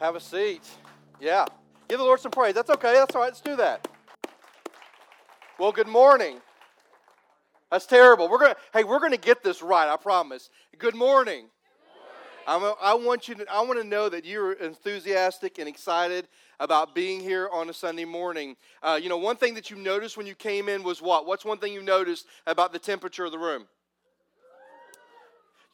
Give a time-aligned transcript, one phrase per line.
[0.00, 0.62] Have a seat.
[1.20, 1.46] Yeah.
[1.88, 2.54] Give the Lord some praise.
[2.54, 2.92] That's okay.
[2.92, 3.28] That's all right.
[3.28, 3.88] Let's do that.
[5.58, 6.40] Well, good morning.
[7.70, 8.28] That's terrible.
[8.28, 8.56] We're gonna.
[8.74, 9.88] Hey, we're gonna get this right.
[9.88, 10.50] I promise.
[10.78, 11.46] Good morning.
[12.46, 13.46] I'm a, I want you to.
[13.50, 16.28] I want to know that you're enthusiastic and excited
[16.60, 18.56] about being here on a Sunday morning.
[18.82, 21.26] Uh, you know, one thing that you noticed when you came in was what?
[21.26, 23.66] What's one thing you noticed about the temperature of the room?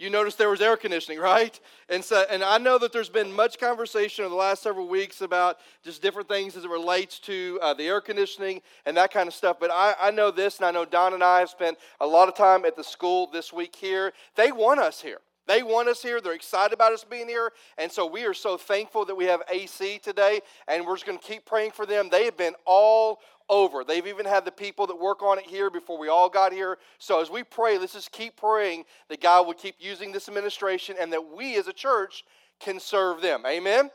[0.03, 1.59] You noticed there was air conditioning, right?
[1.89, 5.21] And so, and I know that there's been much conversation over the last several weeks
[5.21, 9.29] about just different things as it relates to uh, the air conditioning and that kind
[9.29, 9.59] of stuff.
[9.61, 12.29] But I, I know this, and I know Don and I have spent a lot
[12.29, 14.13] of time at the school this week here.
[14.35, 15.21] They want us here.
[15.47, 16.21] They want us here.
[16.21, 17.53] They're excited about us being here.
[17.79, 20.41] And so we are so thankful that we have AC today.
[20.69, 22.09] And we're just going to keep praying for them.
[22.11, 23.85] They have been all over.
[23.85, 26.79] They've even had the people that work on it here before we all got here.
[26.99, 30.97] So as we pray, let's just keep praying that God would keep using this administration
[30.99, 32.25] and that we as a church
[32.61, 33.43] can serve them.
[33.47, 33.91] Amen?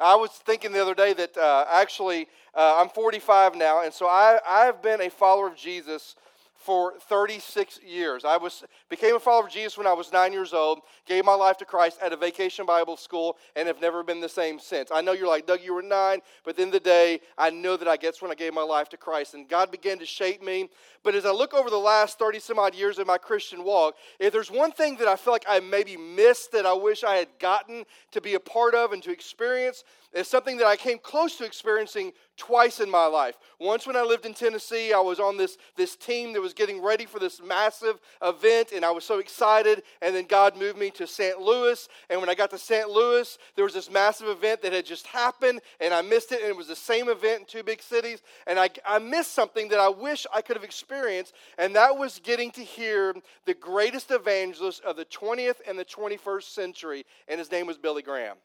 [0.00, 4.06] I was thinking the other day that uh, actually uh, I'm 45 now, and so
[4.06, 6.16] I, I've been a follower of Jesus
[6.64, 8.24] for 36 years.
[8.24, 11.34] I was became a follower of Jesus when I was nine years old, gave my
[11.34, 14.90] life to Christ at a vacation Bible school, and have never been the same since.
[14.90, 17.86] I know you're like, Doug, you were nine, but in the day, I know that
[17.86, 19.34] I guess when I gave my life to Christ.
[19.34, 20.70] And God began to shape me.
[21.02, 23.96] But as I look over the last 30 some odd years of my Christian walk,
[24.18, 27.16] if there's one thing that I feel like I maybe missed that I wish I
[27.16, 30.98] had gotten to be a part of and to experience, it's something that I came
[30.98, 33.36] close to experiencing twice in my life.
[33.58, 36.80] Once when I lived in Tennessee, I was on this, this team that was getting
[36.80, 39.82] ready for this massive event, and I was so excited.
[40.02, 41.40] And then God moved me to St.
[41.40, 41.88] Louis.
[42.10, 42.88] And when I got to St.
[42.88, 46.40] Louis, there was this massive event that had just happened, and I missed it.
[46.40, 48.22] And it was the same event in two big cities.
[48.46, 52.20] And I, I missed something that I wish I could have experienced, and that was
[52.22, 53.14] getting to hear
[53.46, 58.02] the greatest evangelist of the 20th and the 21st century, and his name was Billy
[58.02, 58.36] Graham.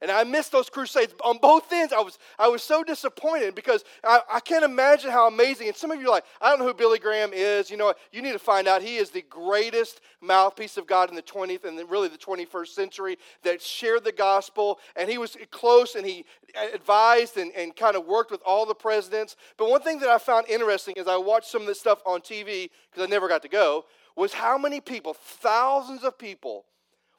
[0.00, 1.92] And I missed those crusades on both ends.
[1.92, 5.66] I was, I was so disappointed because I, I can't imagine how amazing.
[5.66, 7.68] And some of you are like, I don't know who Billy Graham is.
[7.68, 8.80] You know, you need to find out.
[8.80, 13.18] He is the greatest mouthpiece of God in the 20th and really the 21st century
[13.42, 14.78] that shared the gospel.
[14.94, 16.24] And he was close and he
[16.72, 19.34] advised and, and kind of worked with all the presidents.
[19.56, 22.20] But one thing that I found interesting as I watched some of this stuff on
[22.20, 23.84] TV, because I never got to go,
[24.14, 26.66] was how many people, thousands of people,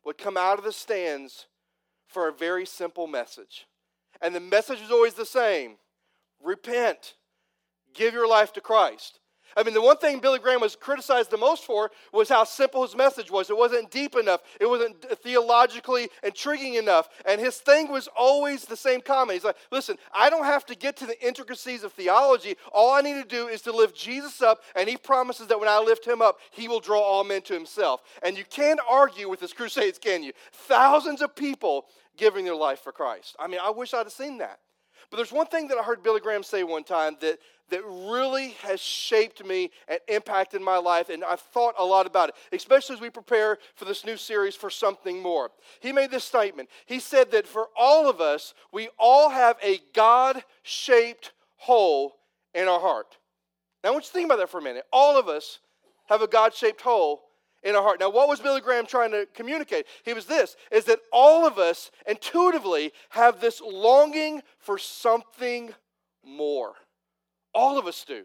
[0.06, 1.48] would come out of the stands
[2.09, 3.68] for a very simple message.
[4.22, 5.78] And the message was always the same
[6.44, 7.14] repent,
[7.94, 9.20] give your life to Christ.
[9.58, 12.84] I mean, the one thing Billy Graham was criticized the most for was how simple
[12.84, 13.50] his message was.
[13.50, 17.10] It wasn't deep enough, it wasn't theologically intriguing enough.
[17.26, 19.36] And his thing was always the same comment.
[19.36, 22.56] He's like, listen, I don't have to get to the intricacies of theology.
[22.74, 25.70] All I need to do is to lift Jesus up, and he promises that when
[25.70, 28.02] I lift him up, he will draw all men to himself.
[28.24, 30.34] And you can't argue with his crusades, can you?
[30.52, 31.86] Thousands of people
[32.18, 33.36] giving their life for Christ.
[33.40, 34.59] I mean, I wish I'd have seen that.
[35.09, 37.40] But there's one thing that I heard Billy Graham say one time that,
[37.70, 42.30] that really has shaped me and impacted my life, and I've thought a lot about
[42.30, 45.50] it, especially as we prepare for this new series for something more.
[45.80, 46.70] He made this statement.
[46.86, 52.16] He said that for all of us, we all have a God shaped hole
[52.53, 53.18] in our heart.
[53.84, 54.86] Now, I want you to think about that for a minute.
[54.94, 55.59] All of us
[56.08, 57.22] have a God shaped hole
[57.64, 58.00] in our heart.
[58.00, 59.86] Now, what was Billy Graham trying to communicate?
[60.03, 65.74] He was this is that all of us intuitively have this longing for something
[66.24, 66.74] more.
[67.53, 68.24] All of us do.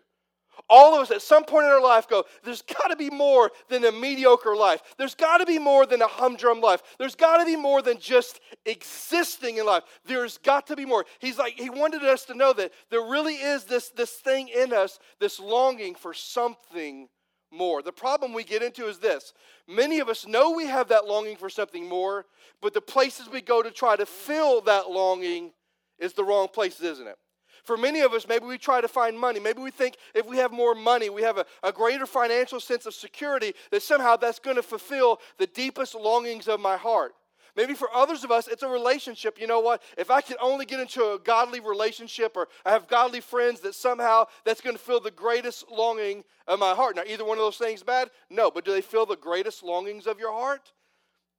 [0.68, 3.50] All of us at some point in our life go, there's got to be more
[3.68, 4.82] than a mediocre life.
[4.96, 6.82] There's got to be more than a humdrum life.
[6.98, 9.82] There's got to be more than just existing in life.
[10.04, 11.04] There's got to be more.
[11.18, 14.72] He's like, he wanted us to know that there really is this, this thing in
[14.72, 17.08] us, this longing for something
[17.54, 17.82] more.
[17.82, 19.32] The problem we get into is this
[19.68, 22.26] many of us know we have that longing for something more,
[22.60, 25.52] but the places we go to try to fill that longing
[25.98, 27.16] is the wrong places, isn't it?
[27.64, 29.40] For many of us, maybe we try to find money.
[29.40, 32.84] Maybe we think if we have more money, we have a, a greater financial sense
[32.84, 37.14] of security, that somehow that's going to fulfill the deepest longings of my heart.
[37.56, 39.40] Maybe for others of us, it's a relationship.
[39.40, 39.82] You know what?
[39.96, 43.76] If I can only get into a godly relationship or I have godly friends, that
[43.76, 46.96] somehow that's going to fill the greatest longing of my heart.
[46.96, 48.10] Now, either one of those things bad?
[48.28, 48.50] No.
[48.50, 50.72] But do they fill the greatest longings of your heart?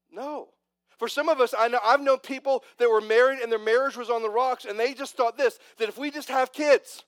[0.09, 0.50] No.
[0.97, 3.97] For some of us, I know I've known people that were married and their marriage
[3.97, 7.03] was on the rocks, and they just thought this that if we just have kids,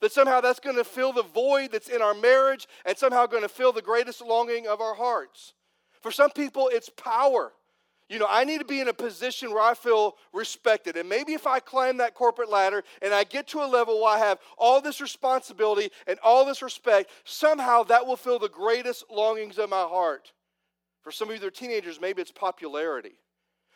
[0.00, 3.42] that somehow that's going to fill the void that's in our marriage and somehow going
[3.42, 5.54] to fill the greatest longing of our hearts.
[6.00, 7.52] For some people, it's power.
[8.10, 10.96] You know, I need to be in a position where I feel respected.
[10.96, 14.12] And maybe if I climb that corporate ladder and I get to a level where
[14.12, 19.04] I have all this responsibility and all this respect, somehow that will fill the greatest
[19.12, 20.32] longings of my heart.
[21.02, 23.12] For some of you that are teenagers, maybe it's popularity.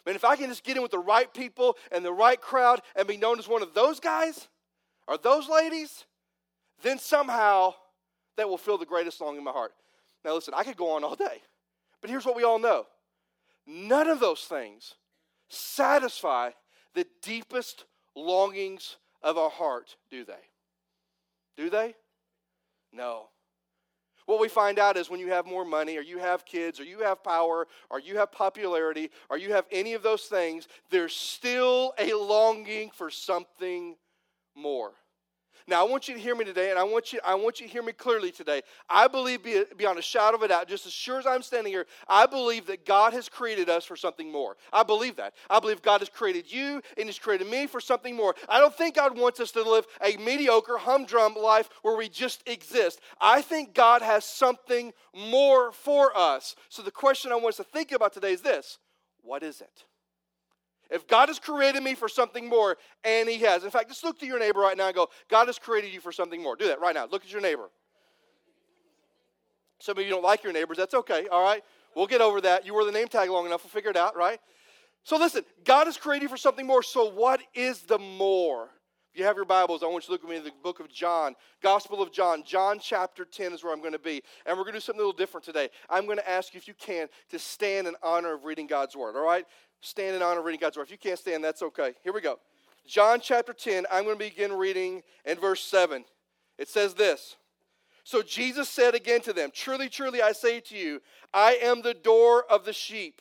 [0.04, 2.80] And if I can just get in with the right people and the right crowd
[2.96, 4.48] and be known as one of those guys
[5.06, 6.06] or those ladies,
[6.82, 7.74] then somehow
[8.36, 9.74] that will fill the greatest longing in my heart.
[10.24, 11.40] Now, listen, I could go on all day,
[12.00, 12.86] but here's what we all know
[13.66, 14.94] none of those things
[15.48, 16.50] satisfy
[16.94, 17.84] the deepest
[18.14, 20.32] longings of our heart, do they?
[21.56, 21.94] Do they?
[22.92, 23.28] No.
[24.26, 26.84] What we find out is when you have more money, or you have kids, or
[26.84, 31.14] you have power, or you have popularity, or you have any of those things, there's
[31.14, 33.96] still a longing for something
[34.54, 34.92] more.
[35.66, 37.66] Now, I want you to hear me today, and I want you, I want you
[37.66, 38.60] to hear me clearly today.
[38.88, 39.40] I believe,
[39.78, 42.66] beyond a shadow of a doubt, just as sure as I'm standing here, I believe
[42.66, 44.58] that God has created us for something more.
[44.74, 45.32] I believe that.
[45.48, 48.34] I believe God has created you and He's created me for something more.
[48.46, 52.46] I don't think God wants us to live a mediocre, humdrum life where we just
[52.46, 53.00] exist.
[53.18, 56.56] I think God has something more for us.
[56.68, 58.78] So, the question I want us to think about today is this
[59.22, 59.84] what is it?
[60.94, 63.64] If God has created me for something more, and He has.
[63.64, 66.00] In fact, just look to your neighbor right now and go, God has created you
[66.00, 66.56] for something more.
[66.56, 67.06] Do that right now.
[67.10, 67.68] Look at your neighbor.
[69.80, 70.76] Some of you don't like your neighbors.
[70.76, 71.62] That's okay, all right?
[71.94, 72.64] We'll get over that.
[72.64, 73.64] You wore the name tag long enough.
[73.64, 74.40] We'll figure it out, right?
[75.04, 76.82] So listen, God has created you for something more.
[76.82, 78.70] So what is the more?
[79.12, 80.80] If you have your Bibles, I want you to look with me in the book
[80.80, 82.42] of John, Gospel of John.
[82.44, 84.22] John chapter 10 is where I'm going to be.
[84.44, 85.68] And we're going to do something a little different today.
[85.88, 88.96] I'm going to ask you, if you can, to stand in honor of reading God's
[88.96, 89.46] Word, all right?
[89.84, 90.84] Stand in honor reading God's word.
[90.84, 91.94] If you can't stand, that's okay.
[92.02, 92.38] Here we go.
[92.86, 96.04] John chapter 10, I'm going to begin reading in verse 7.
[96.58, 97.36] It says this
[98.02, 101.00] So Jesus said again to them, Truly, truly, I say to you,
[101.32, 103.20] I am the door of the sheep.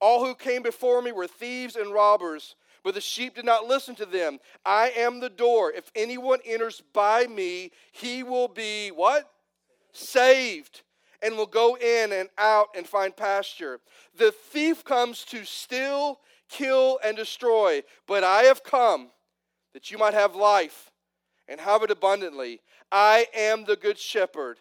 [0.00, 2.54] All who came before me were thieves and robbers,
[2.84, 4.38] but the sheep did not listen to them.
[4.64, 5.72] I am the door.
[5.72, 9.28] If anyone enters by me, he will be what?
[9.92, 10.82] Saved
[11.22, 13.80] and will go in and out and find pasture.
[14.16, 19.10] The thief comes to steal, kill, and destroy, but I have come
[19.74, 20.90] that you might have life
[21.48, 22.60] and have it abundantly.
[22.90, 24.58] I am the good shepherd.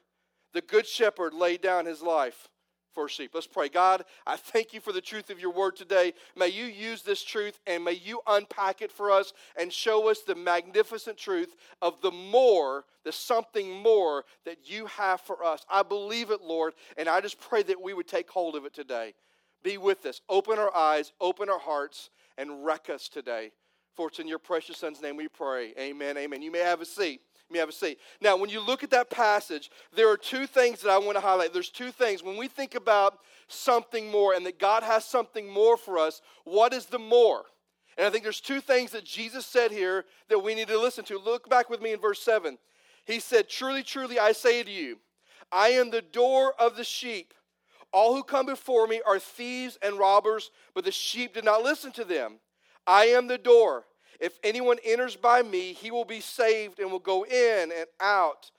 [0.54, 2.50] The good shepherd laid down his life
[2.98, 3.30] for sheep.
[3.36, 3.70] Let's pray.
[3.70, 6.14] God, I thank you for the truth of your word today.
[6.36, 10.22] May you use this truth and may you unpack it for us and show us
[10.22, 15.64] the magnificent truth of the more, the something more that you have for us.
[15.70, 18.74] I believe it, Lord, and I just pray that we would take hold of it
[18.74, 19.14] today.
[19.62, 20.22] Be with us.
[20.28, 23.52] Open our eyes, open our hearts, and wreck us today.
[23.96, 25.76] For it's in your precious Son's name we pray.
[25.78, 26.18] Amen.
[26.18, 26.42] Amen.
[26.42, 27.22] You may have a seat.
[27.50, 28.00] Let me have a seat.
[28.20, 31.22] Now, when you look at that passage, there are two things that I want to
[31.22, 31.54] highlight.
[31.54, 32.22] There's two things.
[32.22, 36.74] When we think about something more and that God has something more for us, what
[36.74, 37.44] is the more?
[37.98, 41.06] And I think there's two things that Jesus said here that we need to listen
[41.06, 41.18] to.
[41.18, 42.58] Look back with me in verse 7.
[43.06, 45.00] He said, Truly, truly, I say to you,
[45.52, 47.34] I am the door of the sheep.
[47.94, 51.94] All who come before me are thieves and robbers, but the sheep did not listen
[51.94, 52.40] to them.
[52.86, 53.86] I am the door.
[54.20, 58.52] If anyone enters by me, he will be saved and will go in and out,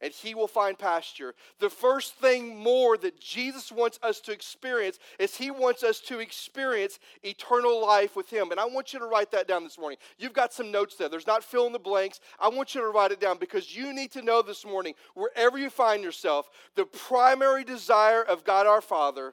[0.00, 1.34] and he will find pasture.
[1.58, 6.18] The first thing more that Jesus wants us to experience is he wants us to
[6.18, 8.50] experience eternal life with him.
[8.50, 9.98] And I want you to write that down this morning.
[10.18, 11.08] You've got some notes there.
[11.08, 12.20] There's not fill in the blanks.
[12.38, 15.56] I want you to write it down because you need to know this morning, wherever
[15.56, 19.32] you find yourself, the primary desire of God our Father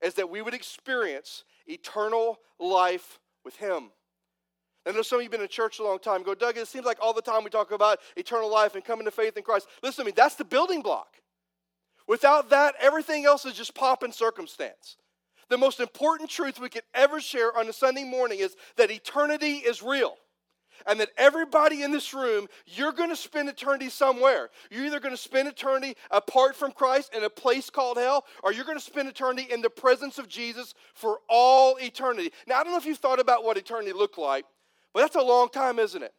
[0.00, 3.90] is that we would experience eternal life with him.
[4.86, 6.22] I know some of you have been in church a long time.
[6.22, 9.04] Go, Doug, it seems like all the time we talk about eternal life and coming
[9.04, 9.66] to faith in Christ.
[9.82, 11.08] Listen to me, that's the building block.
[12.06, 14.96] Without that, everything else is just pomp and circumstance.
[15.48, 19.56] The most important truth we could ever share on a Sunday morning is that eternity
[19.56, 20.14] is real.
[20.86, 24.50] And that everybody in this room, you're going to spend eternity somewhere.
[24.70, 28.52] You're either going to spend eternity apart from Christ in a place called hell, or
[28.52, 32.30] you're going to spend eternity in the presence of Jesus for all eternity.
[32.46, 34.44] Now, I don't know if you've thought about what eternity looked like,
[34.96, 36.14] well, that's a long time, isn't it?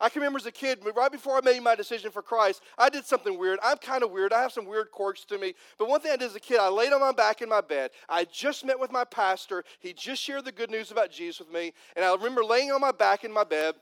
[0.00, 2.88] I can remember as a kid, right before I made my decision for Christ, I
[2.88, 3.58] did something weird.
[3.62, 4.32] I'm kind of weird.
[4.32, 5.52] I have some weird quirks to me.
[5.78, 7.60] But one thing I did as a kid, I laid on my back in my
[7.60, 7.90] bed.
[8.08, 9.62] I just met with my pastor.
[9.78, 11.74] He just shared the good news about Jesus with me.
[11.96, 13.74] And I remember laying on my back in my bed,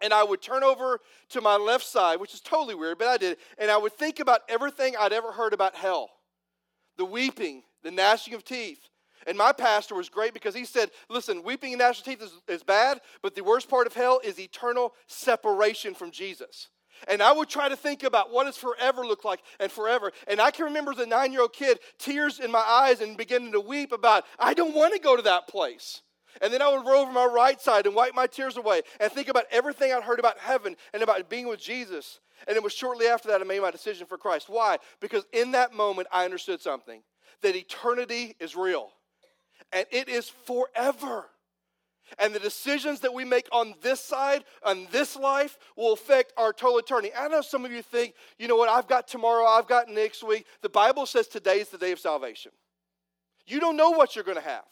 [0.00, 3.16] and I would turn over to my left side, which is totally weird, but I
[3.16, 3.36] did.
[3.58, 6.08] And I would think about everything I'd ever heard about hell
[6.98, 8.78] the weeping, the gnashing of teeth,
[9.26, 12.62] and my pastor was great because he said, listen, weeping and gnashing teeth is, is
[12.62, 16.68] bad, but the worst part of hell is eternal separation from Jesus.
[17.08, 20.12] And I would try to think about what does forever look like and forever.
[20.28, 23.16] And I can remember as a nine year old kid, tears in my eyes and
[23.16, 26.02] beginning to weep about, I don't want to go to that place.
[26.40, 29.12] And then I would roll over my right side and wipe my tears away and
[29.12, 32.20] think about everything I'd heard about heaven and about being with Jesus.
[32.48, 34.48] And it was shortly after that I made my decision for Christ.
[34.48, 34.78] Why?
[35.00, 37.02] Because in that moment I understood something
[37.42, 38.90] that eternity is real
[39.72, 41.26] and it is forever.
[42.18, 46.52] And the decisions that we make on this side, on this life, will affect our
[46.52, 47.10] total eternity.
[47.16, 50.22] I know some of you think, you know what, I've got tomorrow, I've got next
[50.22, 50.46] week.
[50.60, 52.52] The Bible says today is the day of salvation.
[53.46, 54.64] You don't know what you're going to have.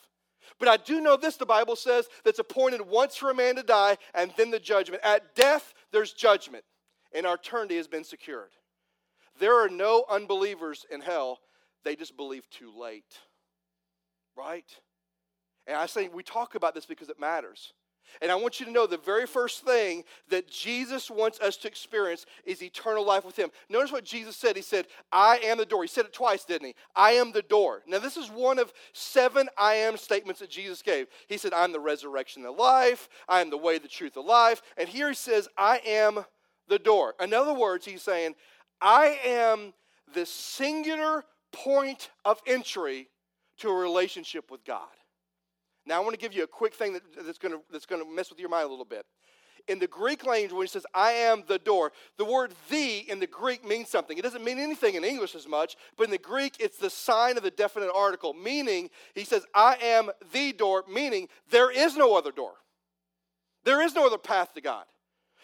[0.58, 3.62] But I do know this the Bible says that's appointed once for a man to
[3.62, 5.02] die and then the judgment.
[5.02, 6.64] At death, there's judgment,
[7.14, 8.50] and our eternity has been secured.
[9.38, 11.38] There are no unbelievers in hell,
[11.84, 13.18] they just believe too late.
[14.36, 14.66] Right?
[15.70, 17.72] And I say we talk about this because it matters.
[18.20, 21.68] And I want you to know the very first thing that Jesus wants us to
[21.68, 23.50] experience is eternal life with Him.
[23.68, 24.56] Notice what Jesus said.
[24.56, 25.82] He said, I am the door.
[25.82, 26.74] He said it twice, didn't he?
[26.96, 27.82] I am the door.
[27.86, 31.06] Now, this is one of seven I am statements that Jesus gave.
[31.28, 33.08] He said, I'm the resurrection of life.
[33.28, 34.60] I am the way, the truth, the life.
[34.76, 36.24] And here he says, I am
[36.66, 37.14] the door.
[37.20, 38.34] In other words, he's saying,
[38.80, 39.72] I am
[40.14, 43.08] the singular point of entry
[43.58, 44.88] to a relationship with God.
[45.86, 48.04] Now, I want to give you a quick thing that, that's going to, that's going
[48.04, 49.06] to mess with your mind a little bit.
[49.68, 53.20] In the Greek language, when he says, I am the door, the word the in
[53.20, 54.16] the Greek means something.
[54.16, 57.36] It doesn't mean anything in English as much, but in the Greek, it's the sign
[57.36, 62.16] of the definite article, meaning he says, I am the door, meaning there is no
[62.16, 62.54] other door.
[63.64, 64.86] There is no other path to God.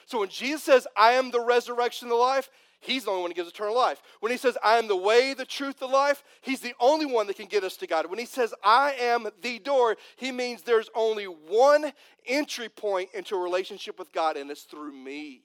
[0.07, 2.49] So when Jesus says, I am the resurrection, the life,
[2.81, 4.03] He's the only one who gives eternal life.
[4.21, 7.27] When he says, I am the way, the truth, the life, he's the only one
[7.27, 8.09] that can get us to God.
[8.09, 11.93] When he says, I am the door, he means there's only one
[12.27, 15.43] entry point into a relationship with God, and it's through me.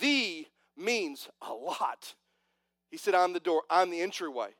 [0.00, 0.46] The
[0.76, 2.14] means a lot.
[2.90, 4.50] He said, I'm the door, I'm the entryway.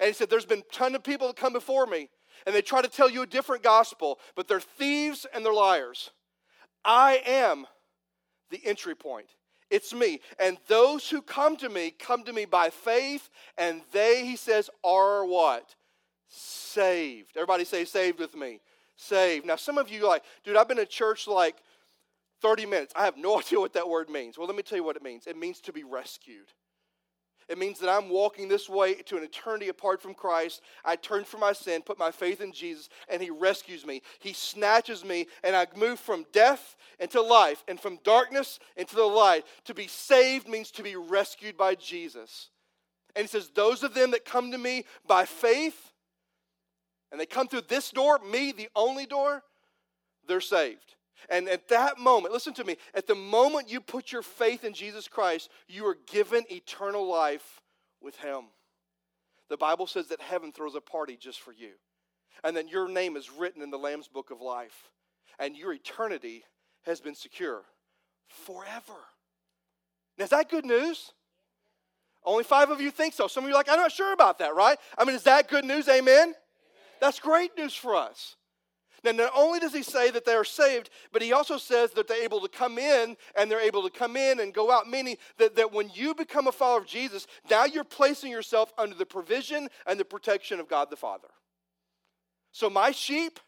[0.00, 2.10] And he said, There's been a ton of people that come before me,
[2.46, 6.10] and they try to tell you a different gospel, but they're thieves and they're liars.
[6.84, 7.66] I am
[8.50, 9.28] the entry point.
[9.74, 10.20] It's me.
[10.38, 13.28] And those who come to me come to me by faith,
[13.58, 15.74] and they, he says, are what?
[16.28, 17.32] Saved.
[17.34, 18.60] Everybody say saved with me.
[18.94, 19.44] Saved.
[19.44, 21.56] Now, some of you like, dude, I've been in church like
[22.40, 22.92] 30 minutes.
[22.94, 24.38] I have no idea what that word means.
[24.38, 25.26] Well, let me tell you what it means.
[25.26, 26.46] It means to be rescued.
[27.48, 30.62] It means that I'm walking this way to an eternity apart from Christ.
[30.84, 34.02] I turn from my sin, put my faith in Jesus, and He rescues me.
[34.18, 39.04] He snatches me, and I move from death into life and from darkness into the
[39.04, 39.44] light.
[39.66, 42.48] To be saved means to be rescued by Jesus.
[43.14, 45.92] And He says, Those of them that come to me by faith,
[47.12, 49.42] and they come through this door, me, the only door,
[50.26, 50.93] they're saved.
[51.28, 54.72] And at that moment, listen to me, at the moment you put your faith in
[54.72, 57.60] Jesus Christ, you are given eternal life
[58.00, 58.44] with Him.
[59.48, 61.72] The Bible says that heaven throws a party just for you,
[62.42, 64.90] and that your name is written in the Lamb's book of life,
[65.38, 66.44] and your eternity
[66.82, 67.62] has been secure
[68.28, 68.94] forever.
[70.18, 71.12] Now, is that good news?
[72.24, 73.26] Only five of you think so.
[73.26, 74.78] Some of you are like, I'm not sure about that, right?
[74.96, 75.88] I mean, is that good news?
[75.88, 76.22] Amen?
[76.22, 76.34] Amen.
[77.00, 78.36] That's great news for us.
[79.04, 82.08] Now, not only does he say that they are saved, but he also says that
[82.08, 85.18] they're able to come in and they're able to come in and go out, meaning
[85.38, 89.04] that, that when you become a follower of Jesus, now you're placing yourself under the
[89.04, 91.28] provision and the protection of God the Father.
[92.50, 93.38] So, my sheep,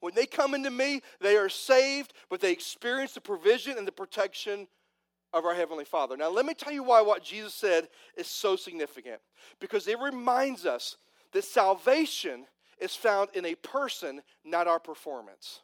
[0.00, 3.92] when they come into me, they are saved, but they experience the provision and the
[3.92, 4.68] protection
[5.32, 6.16] of our Heavenly Father.
[6.16, 9.20] Now, let me tell you why what Jesus said is so significant.
[9.60, 10.96] Because it reminds us
[11.32, 12.44] that salvation
[12.80, 15.60] is found in a person, not our performance.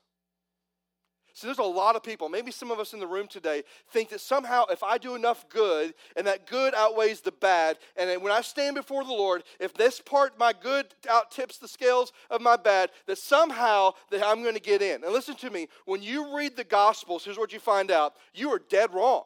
[1.39, 4.09] So there's a lot of people, maybe some of us in the room today, think
[4.09, 8.33] that somehow if I do enough good and that good outweighs the bad, and when
[8.33, 12.41] I stand before the Lord, if this part, my good, out tips the scales of
[12.41, 15.05] my bad, that somehow that I'm going to get in.
[15.05, 18.51] And listen to me, when you read the Gospels, here's what you find out you
[18.51, 19.23] are dead wrong.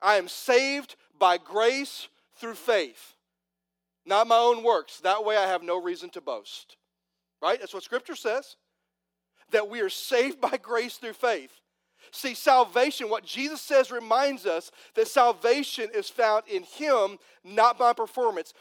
[0.00, 3.17] I am saved by grace through faith
[4.08, 5.00] not my own works.
[5.00, 6.76] That way I have no reason to boast.
[7.42, 7.60] Right?
[7.60, 8.56] That's what Scripture says.
[9.50, 11.52] That we are saved by grace through faith.
[12.10, 17.92] See, salvation, what Jesus says reminds us that salvation is found in Him, not by
[17.92, 18.54] performance.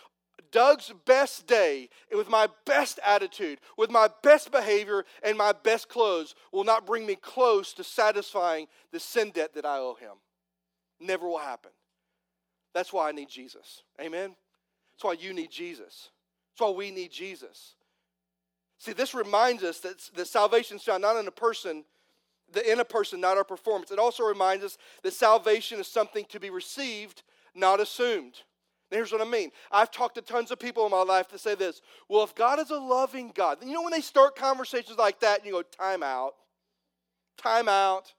[0.51, 6.35] Doug's best day, with my best attitude, with my best behavior, and my best clothes
[6.51, 10.13] will not bring me close to satisfying the sin debt that I owe him.
[10.99, 11.71] Never will happen.
[12.73, 13.83] That's why I need Jesus.
[14.01, 14.35] Amen?
[14.97, 16.09] That's why you need Jesus.
[16.51, 17.75] That's why we need Jesus.
[18.79, 21.85] See, this reminds us that, that salvation is found not in a person,
[22.51, 23.91] the in a person, not our performance.
[23.91, 27.21] It also reminds us that salvation is something to be received,
[27.53, 28.41] not assumed.
[28.89, 29.51] Now, here's what I mean.
[29.71, 32.59] I've talked to tons of people in my life that say this well, if God
[32.59, 35.61] is a loving God, you know, when they start conversations like that, and you go,
[35.61, 36.33] time out,
[37.37, 38.13] time out.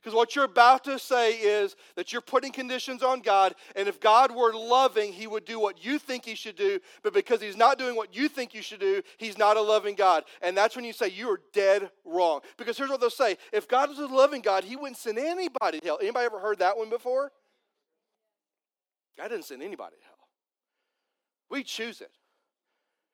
[0.00, 4.00] Because what you're about to say is that you're putting conditions on God, and if
[4.00, 7.56] God were loving, He would do what you think He should do, but because He's
[7.56, 10.24] not doing what you think you should do, He's not a loving God.
[10.40, 12.40] And that's when you say you are dead wrong.
[12.56, 15.80] Because here's what they'll say if God was a loving God, He wouldn't send anybody
[15.80, 15.98] to hell.
[16.00, 17.30] Anybody ever heard that one before?
[19.18, 20.28] God didn't send anybody to hell.
[21.50, 22.10] We choose it.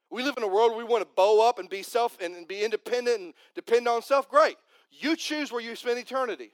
[0.08, 2.46] We live in a world where we want to bow up and be self and
[2.46, 4.28] be independent and depend on self.
[4.28, 4.56] Great.
[4.92, 6.52] You choose where you spend eternity.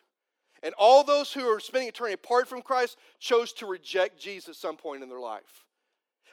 [0.62, 4.56] And all those who are spending eternity apart from Christ chose to reject Jesus at
[4.56, 5.64] some point in their life.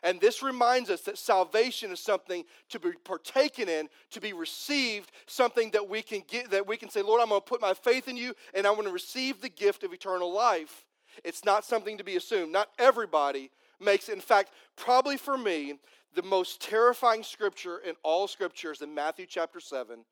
[0.03, 5.12] And this reminds us that salvation is something to be partaken in, to be received,
[5.27, 7.74] something that we can get that we can say, Lord, I'm going to put my
[7.74, 10.86] faith in you and I'm going to receive the gift of eternal life.
[11.24, 12.51] It's not something to be assumed.
[12.51, 14.13] Not everybody makes it.
[14.13, 15.79] In fact, probably for me,
[16.15, 20.05] the most terrifying scripture in all scriptures in Matthew chapter 7,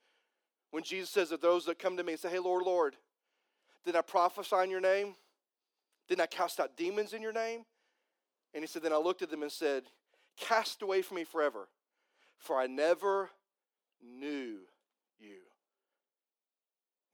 [0.72, 2.96] when Jesus says that those that come to me and say, Hey, Lord, Lord,
[3.88, 5.16] did I prophesy in your name?
[6.10, 7.62] Didn't I cast out demons in your name?
[8.54, 9.84] And he said, Then I looked at them and said,
[10.36, 11.70] Cast away from me forever,
[12.38, 13.30] for I never
[14.04, 14.58] knew
[15.18, 15.38] you.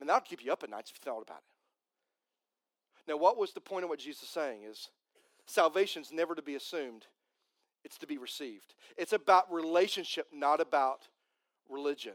[0.00, 3.10] And that'll keep you up at night if you thought about it.
[3.10, 4.88] Now, what was the point of what Jesus is saying is
[5.46, 7.06] salvation's never to be assumed,
[7.84, 8.74] it's to be received.
[8.96, 11.06] It's about relationship, not about
[11.70, 12.14] religion.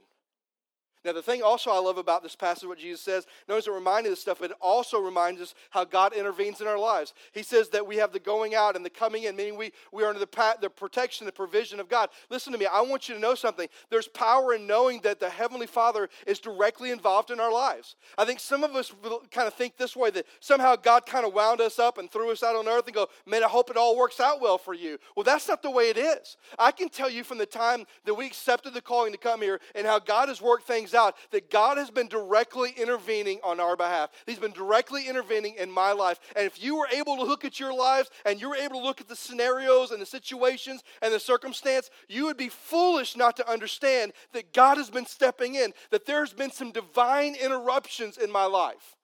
[1.06, 4.12] Now, the thing also I love about this passage, what Jesus says, notice it reminding
[4.12, 7.14] us stuff, but it also reminds us how God intervenes in our lives.
[7.32, 10.04] He says that we have the going out and the coming in, meaning we, we
[10.04, 12.10] are under the, the protection, the provision of God.
[12.30, 13.70] Listen to me, I want you to know something.
[13.90, 17.96] There's power in knowing that the Heavenly Father is directly involved in our lives.
[18.18, 18.94] I think some of us
[19.32, 22.30] kind of think this way that somehow God kind of wound us up and threw
[22.30, 24.74] us out on earth and go, man, I hope it all works out well for
[24.74, 24.98] you.
[25.16, 26.36] Well, that's not the way it is.
[26.58, 29.62] I can tell you from the time that we accepted the calling to come here
[29.76, 33.60] and how God has worked things things out that God has been directly intervening on
[33.60, 34.10] our behalf.
[34.26, 36.20] He's been directly intervening in my life.
[36.36, 38.86] And if you were able to look at your lives and you were able to
[38.86, 43.36] look at the scenarios and the situations and the circumstance, you would be foolish not
[43.38, 48.32] to understand that God has been stepping in, that there's been some divine interruptions in
[48.32, 48.96] my life.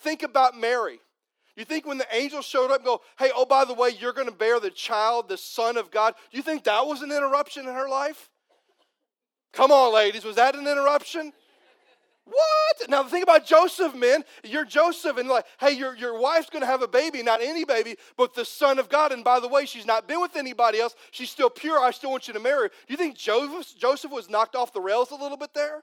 [0.00, 1.00] Think about Mary.
[1.56, 4.12] You think when the angel showed up and go, hey, oh, by the way, you're
[4.12, 7.66] going to bear the child, the Son of God, you think that was an interruption
[7.66, 8.30] in her life?
[9.52, 11.32] Come on, ladies, was that an interruption?
[12.24, 12.90] What?
[12.90, 16.66] Now, the thing about Joseph, men, you're Joseph, and like, hey, your, your wife's to
[16.66, 19.12] have a baby, not any baby, but the Son of God.
[19.12, 20.94] And by the way, she's not been with anybody else.
[21.10, 21.78] She's still pure.
[21.78, 22.68] I still want you to marry her.
[22.68, 25.82] Do you think Joseph, Joseph was knocked off the rails a little bit there?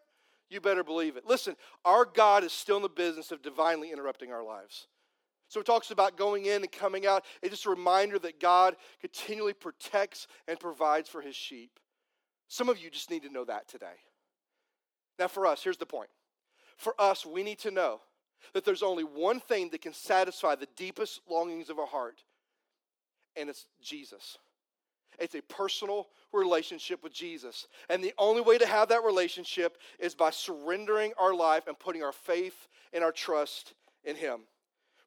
[0.50, 1.26] You better believe it.
[1.26, 4.88] Listen, our God is still in the business of divinely interrupting our lives.
[5.48, 7.26] So it talks about going in and coming out.
[7.42, 11.80] It's just a reminder that God continually protects and provides for his sheep.
[12.48, 13.98] Some of you just need to know that today.
[15.18, 16.10] Now, for us, here's the point.
[16.78, 18.02] For us, we need to know
[18.54, 22.24] that there's only one thing that can satisfy the deepest longings of our heart,
[23.36, 24.38] and it's Jesus.
[25.20, 27.68] It's a personal relationship with Jesus.
[27.90, 32.04] And the only way to have that relationship is by surrendering our life and putting
[32.04, 34.42] our faith and our trust in Him.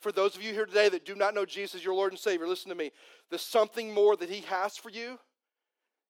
[0.01, 2.47] For those of you here today that do not know Jesus your Lord and Savior,
[2.47, 2.91] listen to me.
[3.31, 5.19] The something more that He has for you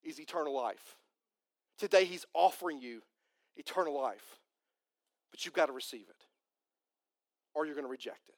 [0.04, 0.97] is eternal life.
[1.78, 3.02] Today, He's offering you
[3.56, 4.38] eternal life,
[5.30, 6.24] but you've got to receive it,
[7.54, 8.34] or you're going to reject it.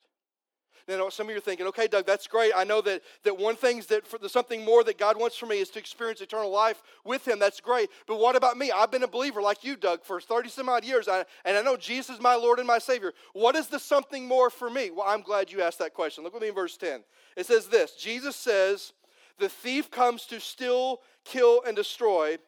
[0.88, 2.52] Now, some of you are thinking, okay, Doug, that's great.
[2.54, 5.46] I know that, that one thing that for the something more that God wants for
[5.46, 7.38] me is to experience eternal life with Him.
[7.38, 7.90] That's great.
[8.06, 8.70] But what about me?
[8.70, 11.62] I've been a believer like you, Doug, for 30 some odd years, I, and I
[11.62, 13.12] know Jesus is my Lord and my Savior.
[13.32, 14.90] What is the something more for me?
[14.90, 16.24] Well, I'm glad you asked that question.
[16.24, 17.02] Look with me in verse 10.
[17.36, 18.92] It says this Jesus says,
[19.38, 22.38] The thief comes to steal, kill, and destroy.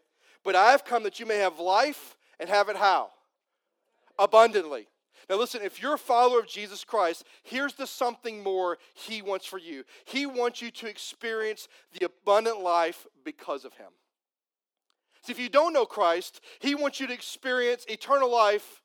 [0.45, 3.11] But I have come that you may have life and have it how?
[4.19, 4.89] Abundantly.
[5.31, 9.47] Now, listen, if you're a follower of Jesus Christ, here's the something more He wants
[9.47, 9.85] for you.
[10.05, 13.89] He wants you to experience the abundant life because of Him.
[15.23, 18.83] See, if you don't know Christ, He wants you to experience eternal life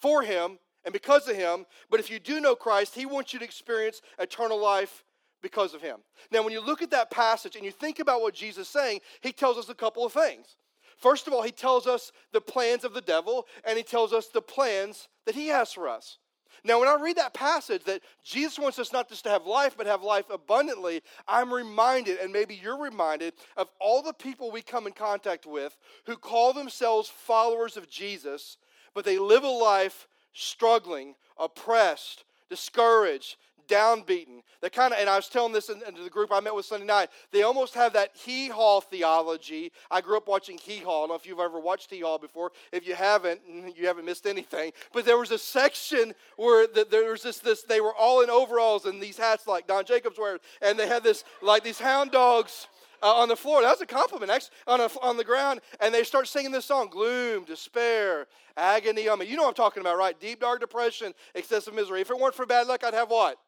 [0.00, 1.66] for Him and because of Him.
[1.90, 5.04] But if you do know Christ, He wants you to experience eternal life
[5.42, 5.98] because of Him.
[6.30, 9.00] Now, when you look at that passage and you think about what Jesus is saying,
[9.20, 10.56] He tells us a couple of things.
[10.98, 14.26] First of all, he tells us the plans of the devil, and he tells us
[14.26, 16.18] the plans that he has for us.
[16.64, 19.76] Now, when I read that passage that Jesus wants us not just to have life,
[19.76, 24.62] but have life abundantly, I'm reminded, and maybe you're reminded, of all the people we
[24.62, 28.56] come in contact with who call themselves followers of Jesus,
[28.92, 33.36] but they live a life struggling, oppressed, discouraged,
[33.68, 34.42] downbeaten.
[34.60, 36.66] They kind of, and I was telling this in, in, the group I met with
[36.66, 39.70] Sunday night, they almost have that hee haw theology.
[39.90, 40.98] I grew up watching hee haw.
[40.98, 42.50] I don't know if you've ever watched hee haw before.
[42.72, 43.40] If you haven't,
[43.76, 44.72] you haven't missed anything.
[44.92, 48.30] But there was a section where the, there was this, this, they were all in
[48.30, 52.10] overalls and these hats like Don Jacobs wears, and they had this, like these hound
[52.10, 52.66] dogs
[53.02, 53.62] uh, on the floor.
[53.62, 55.60] That's a compliment, actually, on, a, on the ground.
[55.80, 58.26] And they start singing this song gloom, despair,
[58.56, 60.18] agony I mean, You know what I'm talking about, right?
[60.18, 62.00] Deep, dark depression, excessive misery.
[62.00, 63.38] If it weren't for bad luck, I'd have what?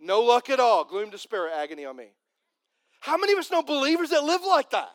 [0.00, 0.84] No luck at all.
[0.84, 2.08] Gloom, despair, agony on me.
[3.00, 4.90] How many of us know believers that live like that?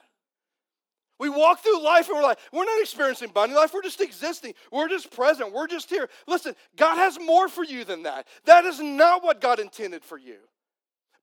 [1.20, 3.74] We walk through life and we're like, we're not experiencing bunny life.
[3.74, 4.56] We're just existing.
[4.72, 5.54] We're just present.
[5.54, 6.10] We're just here.
[6.28, 8.28] Listen, God has more for you than that.
[8.46, 10.38] That is not what God intended for you.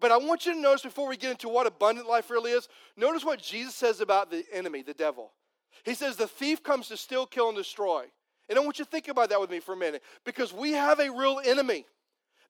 [0.00, 2.68] But I want you to notice before we get into what abundant life really is,
[2.96, 5.32] notice what Jesus says about the enemy, the devil.
[5.84, 8.04] He says, The thief comes to steal, kill, and destroy.
[8.48, 10.72] And I want you to think about that with me for a minute because we
[10.72, 11.84] have a real enemy.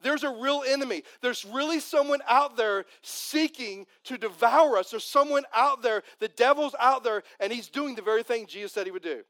[0.02, 1.02] There's a real enemy.
[1.20, 4.90] There's really someone out there seeking to devour us.
[4.90, 8.72] There's someone out there, the devil's out there, and he's doing the very thing Jesus
[8.72, 9.22] said he would do.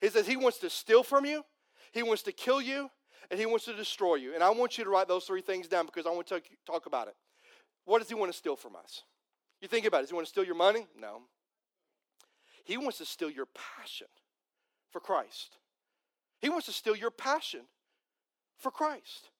[0.00, 1.44] He says he wants to steal from you,
[1.92, 2.90] he wants to kill you,
[3.30, 4.34] and he wants to destroy you.
[4.34, 6.86] And I want you to write those three things down because I want to talk
[6.86, 7.14] about it.
[7.84, 9.02] What does he want to steal from us?
[9.60, 10.00] You think about it.
[10.02, 10.86] Does he want to steal your money?
[10.98, 11.22] No.
[12.64, 14.08] He wants to steal your passion
[14.90, 15.56] for Christ.
[16.40, 17.62] He wants to steal your passion
[18.58, 19.30] for Christ.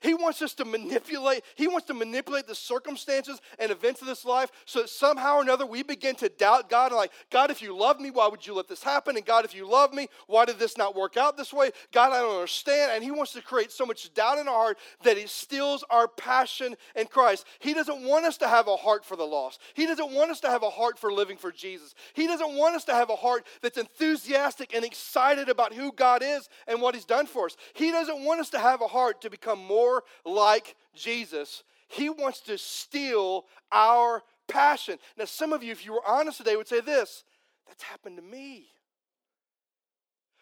[0.00, 4.24] He wants us to manipulate, he wants to manipulate the circumstances and events of this
[4.24, 7.62] life so that somehow or another we begin to doubt God and like, God, if
[7.62, 9.16] you love me, why would you let this happen?
[9.16, 11.70] And God, if you love me, why did this not work out this way?
[11.92, 12.92] God, I don't understand.
[12.94, 16.08] And he wants to create so much doubt in our heart that he steals our
[16.08, 17.46] passion in Christ.
[17.58, 19.60] He doesn't want us to have a heart for the lost.
[19.74, 21.94] He doesn't want us to have a heart for living for Jesus.
[22.14, 26.22] He doesn't want us to have a heart that's enthusiastic and excited about who God
[26.22, 27.56] is and what he's done for us.
[27.74, 31.62] He doesn't want us to have a heart to become more more like Jesus.
[31.88, 34.98] He wants to steal our passion.
[35.16, 37.24] Now, some of you, if you were honest today, would say this
[37.66, 38.66] that's happened to me.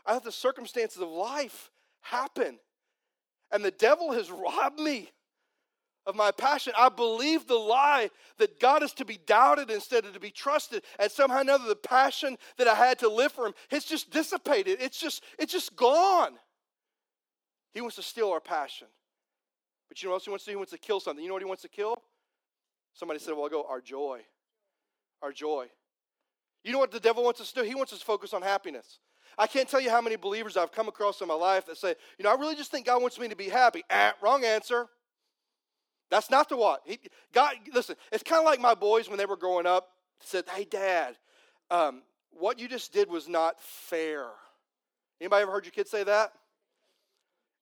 [0.04, 2.58] I thought the circumstances of life happen,
[3.52, 5.10] and the devil has robbed me
[6.04, 6.72] of my passion.
[6.76, 10.82] I believe the lie that God is to be doubted instead of to be trusted.
[10.98, 14.10] And somehow or another, the passion that I had to live for him, it's just
[14.10, 14.78] dissipated.
[14.80, 16.32] It's just, it's just gone.
[17.72, 18.88] He wants to steal our passion.
[19.92, 20.52] But you know what else he wants to do?
[20.52, 21.22] He wants to kill something.
[21.22, 21.94] You know what he wants to kill?
[22.94, 24.20] Somebody said, well, I'll go, our joy.
[25.20, 25.66] Our joy.
[26.64, 27.68] You know what the devil wants us to do?
[27.68, 29.00] He wants us to focus on happiness.
[29.36, 31.94] I can't tell you how many believers I've come across in my life that say,
[32.16, 33.82] you know, I really just think God wants me to be happy.
[33.90, 34.86] Ah, wrong answer.
[36.10, 36.80] That's not the what.
[36.86, 36.98] He,
[37.34, 39.88] God, listen, it's kind of like my boys when they were growing up
[40.20, 41.18] said, hey, Dad,
[41.70, 42.00] um,
[42.30, 44.24] what you just did was not fair.
[45.20, 46.32] Anybody ever heard your kids say that?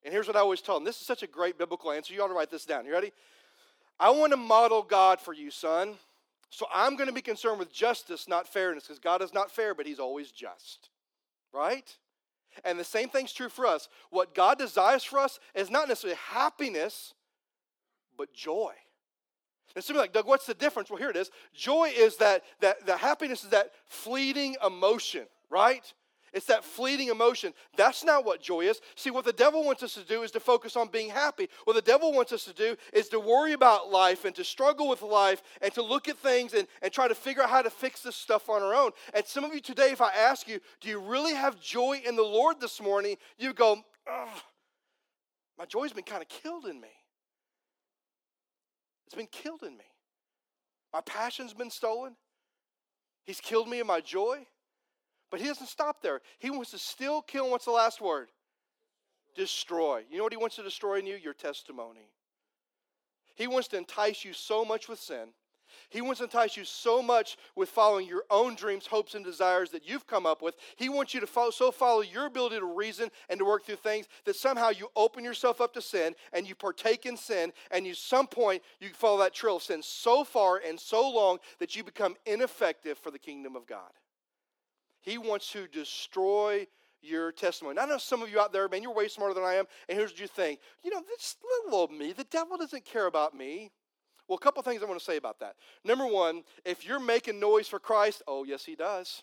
[0.04, 2.14] And here's what I always tell them this is such a great biblical answer.
[2.14, 2.86] You ought to write this down.
[2.86, 3.12] You ready?
[3.98, 5.94] I want to model God for you, son.
[6.48, 9.74] So I'm going to be concerned with justice, not fairness, because God is not fair,
[9.74, 10.88] but He's always just.
[11.52, 11.96] Right?
[12.64, 13.88] And the same thing's true for us.
[14.10, 17.14] What God desires for us is not necessarily happiness,
[18.16, 18.72] but joy.
[19.76, 20.90] And somebody like, Doug, what's the difference?
[20.90, 21.30] Well, here it is.
[21.54, 25.92] Joy is that, that the happiness is that fleeting emotion, right?
[26.32, 27.52] It's that fleeting emotion.
[27.76, 28.80] That's not what joy is.
[28.94, 31.48] See, what the devil wants us to do is to focus on being happy.
[31.64, 34.88] What the devil wants us to do is to worry about life and to struggle
[34.88, 37.70] with life and to look at things and, and try to figure out how to
[37.70, 38.92] fix this stuff on our own.
[39.12, 42.16] And some of you today, if I ask you, do you really have joy in
[42.16, 43.16] the Lord this morning?
[43.38, 43.82] You go,
[45.58, 46.88] my joy's been kind of killed in me.
[49.06, 49.84] It's been killed in me.
[50.92, 52.14] My passion's been stolen.
[53.24, 54.46] He's killed me in my joy.
[55.30, 56.20] But he doesn't stop there.
[56.38, 57.50] He wants to still kill.
[57.50, 58.28] What's the last word?
[59.36, 60.04] Destroy.
[60.10, 61.16] You know what he wants to destroy in you?
[61.16, 62.08] Your testimony.
[63.36, 65.28] He wants to entice you so much with sin.
[65.88, 69.70] He wants to entice you so much with following your own dreams, hopes, and desires
[69.70, 70.56] that you've come up with.
[70.76, 73.76] He wants you to follow, so follow your ability to reason and to work through
[73.76, 77.86] things that somehow you open yourself up to sin and you partake in sin, and
[77.86, 81.76] you some point you follow that trail of sin so far and so long that
[81.76, 83.90] you become ineffective for the kingdom of God.
[85.00, 86.66] He wants to destroy
[87.02, 87.78] your testimony.
[87.78, 89.96] I know some of you out there, man, you're way smarter than I am, and
[89.98, 90.60] here's what you think.
[90.84, 93.70] You know, this little old me, the devil doesn't care about me.
[94.28, 95.56] Well, a couple things I want to say about that.
[95.84, 99.22] Number one, if you're making noise for Christ, oh, yes, he does.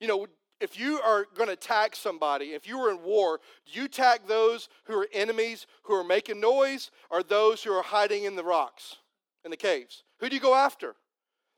[0.00, 0.26] You know,
[0.60, 4.26] if you are going to attack somebody, if you were in war, do you attack
[4.26, 8.44] those who are enemies, who are making noise, or those who are hiding in the
[8.44, 8.96] rocks,
[9.44, 10.02] in the caves?
[10.18, 10.96] Who do you go after?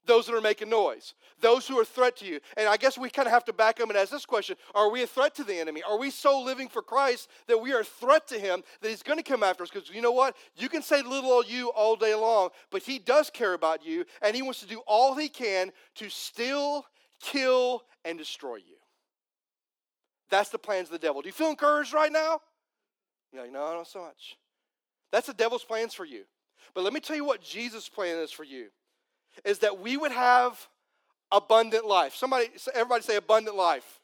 [0.06, 2.40] Those that are making noise, those who are a threat to you.
[2.56, 4.90] And I guess we kind of have to back up and ask this question Are
[4.90, 5.82] we a threat to the enemy?
[5.88, 9.02] Are we so living for Christ that we are a threat to him that he's
[9.02, 9.70] going to come after us?
[9.70, 10.36] Because you know what?
[10.56, 14.04] You can say little old you all day long, but he does care about you,
[14.22, 16.84] and he wants to do all he can to steal,
[17.20, 18.76] kill, and destroy you.
[20.30, 21.20] That's the plans of the devil.
[21.20, 22.40] Do you feel encouraged right now?
[23.32, 24.36] You're like, no, not so much.
[25.10, 26.24] That's the devil's plans for you.
[26.74, 28.68] But let me tell you what Jesus' plan is for you
[29.44, 30.68] is that we would have
[31.30, 32.14] abundant life.
[32.14, 34.00] Somebody, everybody say abundant life.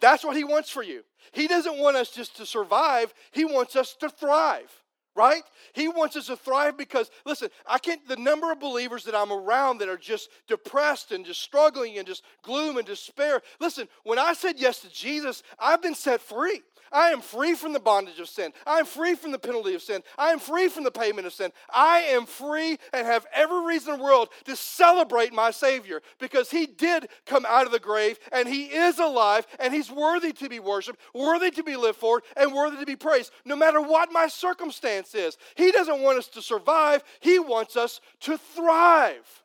[0.00, 1.02] That's what he wants for you.
[1.32, 4.70] He doesn't want us just to survive, he wants us to thrive,
[5.16, 5.42] right?
[5.72, 9.32] He wants us to thrive because, listen, I can't, the number of believers that I'm
[9.32, 13.40] around that are just depressed and just struggling and just gloom and despair.
[13.60, 16.62] Listen, when I said yes to Jesus, I've been set free.
[16.92, 18.52] I am free from the bondage of sin.
[18.66, 20.02] I am free from the penalty of sin.
[20.18, 21.50] I am free from the payment of sin.
[21.72, 26.50] I am free and have every reason in the world to celebrate my Savior because
[26.50, 30.48] He did come out of the grave and He is alive and He's worthy to
[30.48, 34.12] be worshiped, worthy to be lived for, and worthy to be praised, no matter what
[34.12, 35.36] my circumstance is.
[35.56, 39.42] He doesn't want us to survive, He wants us to thrive.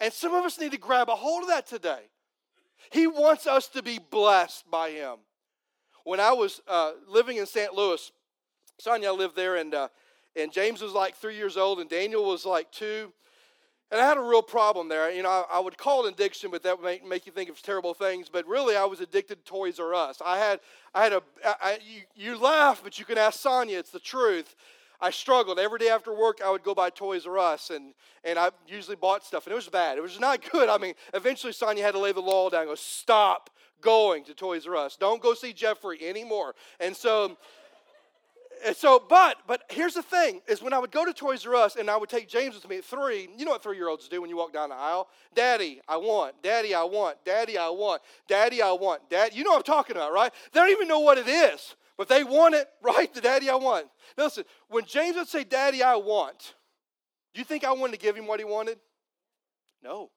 [0.00, 2.10] And some of us need to grab a hold of that today.
[2.90, 5.18] He wants us to be blessed by Him
[6.04, 7.74] when I was uh, living in St.
[7.74, 8.12] Louis,
[8.78, 9.88] Sonia lived there, and, uh,
[10.36, 13.12] and James was like three years old, and Daniel was like two.
[13.90, 15.10] And I had a real problem there.
[15.10, 17.48] You know, I, I would call it addiction, but that would make, make you think
[17.48, 18.28] of terrible things.
[18.28, 20.20] But really, I was addicted to Toys R Us.
[20.24, 20.60] I had,
[20.94, 24.56] I had a, I, you, you laugh, but you can ask Sonia, it's the truth.
[25.00, 25.58] I struggled.
[25.58, 28.96] Every day after work, I would go by Toys R Us, and, and I usually
[28.96, 29.96] bought stuff, and it was bad.
[29.96, 30.68] It was not good.
[30.68, 33.50] I mean, eventually, Sonia had to lay the law down go, Stop
[33.84, 34.96] going to Toys R Us.
[34.96, 36.56] Don't go see Jeffrey anymore.
[36.80, 37.36] And so,
[38.64, 41.54] and so, but but here's the thing: is when I would go to Toys R
[41.54, 43.28] Us and I would take James with me at three.
[43.36, 45.08] You know what three-year-olds do when you walk down the aisle?
[45.34, 46.42] Daddy, I want.
[46.42, 47.24] Daddy, I want.
[47.24, 48.02] Daddy, I want.
[48.26, 49.08] Daddy, I want.
[49.10, 50.32] Dad, you know what I'm talking about, right?
[50.52, 53.12] They don't even know what it is, but they want it, right?
[53.12, 53.86] The Daddy, I want.
[54.16, 56.54] Now listen, when James would say, "Daddy, I want,"
[57.34, 58.78] do you think I wanted to give him what he wanted?
[59.82, 60.10] No.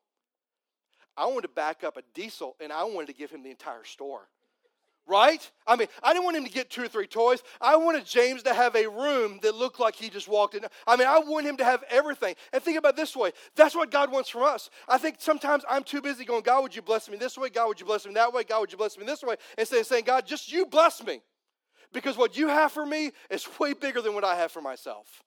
[1.17, 3.83] I wanted to back up a diesel and I wanted to give him the entire
[3.83, 4.27] store.
[5.09, 5.49] Right?
[5.65, 7.41] I mean, I didn't want him to get two or three toys.
[7.61, 10.65] I wanted James to have a room that looked like he just walked in.
[10.85, 12.35] I mean, I want him to have everything.
[12.51, 14.69] And think about this way that's what God wants from us.
[14.87, 17.49] I think sometimes I'm too busy going, God, would you bless me this way?
[17.49, 18.43] God, would you bless me that way?
[18.43, 19.35] God, would you bless me this way?
[19.57, 21.21] Instead of saying, God, just you bless me.
[21.93, 25.23] Because what you have for me is way bigger than what I have for myself.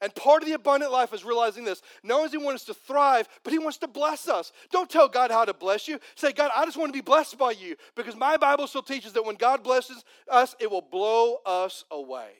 [0.00, 1.82] And part of the abundant life is realizing this.
[2.02, 4.50] Not only does He want us to thrive, but He wants to bless us.
[4.70, 5.98] Don't tell God how to bless you.
[6.14, 7.76] Say, God, I just want to be blessed by you.
[7.94, 12.30] Because my Bible still teaches that when God blesses us, it will blow us away.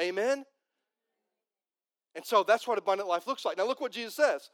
[0.00, 0.46] Amen?
[2.14, 3.58] And so that's what abundant life looks like.
[3.58, 4.50] Now, look what Jesus says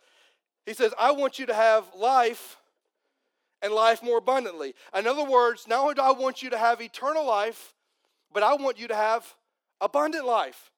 [0.66, 2.58] He says, I want you to have life
[3.62, 4.74] and life more abundantly.
[4.94, 7.74] In other words, not only do I want you to have eternal life,
[8.32, 9.34] but I want you to have
[9.80, 10.72] abundant life.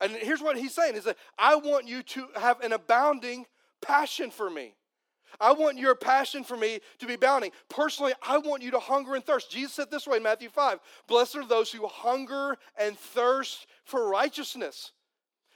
[0.00, 3.46] And here's what he's saying is that I want you to have an abounding
[3.80, 4.74] passion for me.
[5.40, 7.50] I want your passion for me to be bounding.
[7.68, 9.50] Personally, I want you to hunger and thirst.
[9.50, 10.78] Jesus said this way in Matthew 5
[11.08, 14.92] Blessed are those who hunger and thirst for righteousness.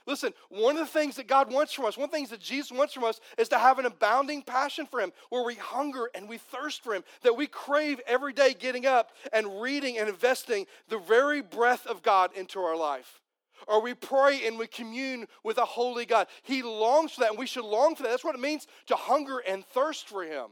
[0.07, 2.41] Listen, one of the things that God wants from us, one of the things that
[2.41, 6.09] Jesus wants from us, is to have an abounding passion for Him, where we hunger
[6.15, 10.09] and we thirst for Him, that we crave every day getting up and reading and
[10.09, 13.21] investing the very breath of God into our life
[13.67, 16.27] or we pray and we commune with a holy God.
[16.43, 18.09] He longs for that, and we should long for that.
[18.09, 20.47] That's what it means to hunger and thirst for Him.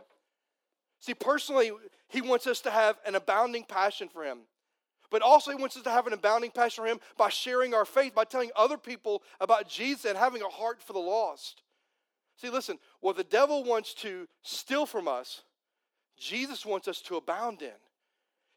[0.99, 1.71] See, personally,
[2.07, 4.39] He wants us to have an abounding passion for Him.
[5.11, 7.85] But also, He wants us to have an abounding passion for Him by sharing our
[7.85, 11.61] faith, by telling other people about Jesus and having a heart for the lost.
[12.37, 15.41] See, listen, what the devil wants to steal from us,
[16.17, 17.71] Jesus wants us to abound in.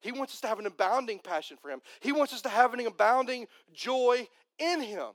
[0.01, 1.81] He wants us to have an abounding passion for Him.
[2.01, 5.11] He wants us to have an abounding joy in Him.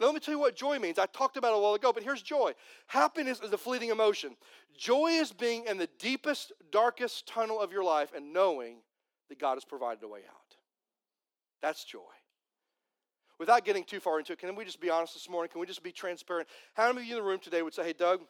[0.00, 0.98] Now, let me tell you what joy means.
[0.98, 2.52] I talked about it a while ago, but here's joy.
[2.86, 4.36] Happiness is a fleeting emotion.
[4.76, 8.76] Joy is being in the deepest, darkest tunnel of your life and knowing
[9.28, 10.56] that God has provided a way out.
[11.60, 12.00] That's joy.
[13.40, 15.50] Without getting too far into it, can we just be honest this morning?
[15.50, 16.48] Can we just be transparent?
[16.74, 18.20] How many of you in the room today would say, hey, Doug,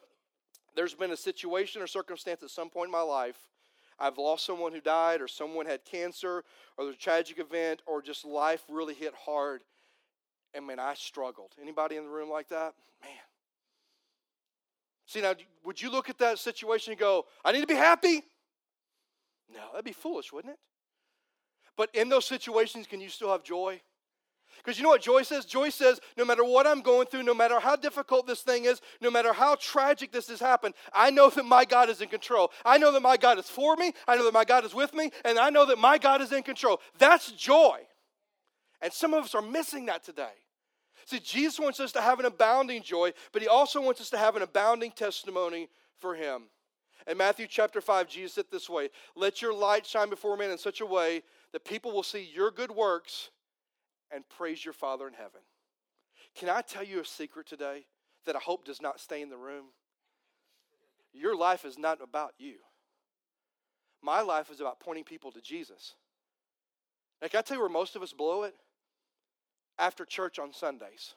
[0.75, 3.37] there's been a situation or circumstance at some point in my life
[3.99, 6.43] I've lost someone who died, or someone had cancer,
[6.77, 9.61] or there's a tragic event, or just life really hit hard,
[10.53, 11.51] and man, I struggled.
[11.61, 12.73] Anybody in the room like that?
[13.01, 13.11] Man.
[15.05, 15.33] See, now,
[15.65, 18.23] would you look at that situation and go, I need to be happy?
[19.51, 20.59] No, that'd be foolish, wouldn't it?
[21.75, 23.81] But in those situations, can you still have joy?
[24.57, 25.45] Because you know what joy says?
[25.45, 28.81] Joy says, no matter what I'm going through, no matter how difficult this thing is,
[29.01, 32.51] no matter how tragic this has happened, I know that my God is in control.
[32.65, 33.93] I know that my God is for me.
[34.07, 35.11] I know that my God is with me.
[35.23, 36.81] And I know that my God is in control.
[36.97, 37.79] That's joy.
[38.81, 40.33] And some of us are missing that today.
[41.05, 44.17] See, Jesus wants us to have an abounding joy, but he also wants us to
[44.17, 46.43] have an abounding testimony for him.
[47.07, 50.57] In Matthew chapter 5, Jesus said this way Let your light shine before men in
[50.57, 53.31] such a way that people will see your good works
[54.11, 55.41] and praise your Father in heaven.
[56.35, 57.85] Can I tell you a secret today
[58.25, 59.65] that I hope does not stay in the room?
[61.13, 62.55] Your life is not about you.
[64.01, 65.95] My life is about pointing people to Jesus.
[67.21, 68.55] Like I tell you where most of us blow it?
[69.79, 71.15] After church on Sundays.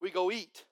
[0.00, 0.64] We go eat.